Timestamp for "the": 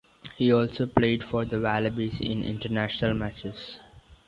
1.45-1.59